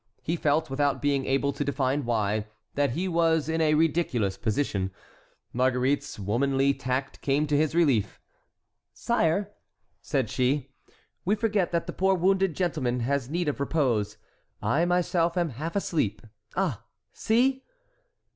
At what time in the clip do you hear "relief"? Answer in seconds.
7.75-8.19